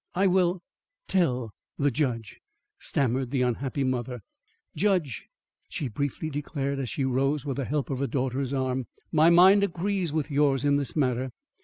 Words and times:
"I 0.15 0.25
will 0.25 0.63
tell 1.07 1.51
the 1.77 1.91
judge," 1.91 2.39
stammered 2.79 3.29
the 3.29 3.43
unhappy 3.43 3.83
mother. 3.83 4.21
"Judge," 4.75 5.27
she 5.69 5.89
briefly 5.89 6.31
declared, 6.31 6.79
as 6.79 6.89
she 6.89 7.05
rose 7.05 7.45
with 7.45 7.57
the 7.57 7.65
help 7.65 7.91
of 7.91 7.99
her 7.99 8.07
daughter's 8.07 8.51
arm, 8.51 8.87
"my 9.11 9.29
mind 9.29 9.63
agrees 9.63 10.11
with 10.11 10.31
yours 10.31 10.65
in 10.65 10.77
this 10.77 10.95
matter. 10.95 11.29